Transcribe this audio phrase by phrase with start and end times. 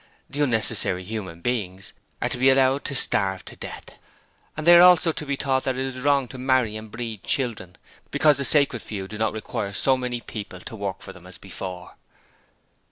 [0.31, 1.93] The unnecessary human beings
[2.23, 3.99] are to be allowed to starve to death!
[4.57, 7.23] And they are also to be taught that it is wrong to marry and breed
[7.23, 7.75] children,
[8.09, 11.37] because the Sacred Few do not require so many people to work for them as
[11.37, 11.93] before!'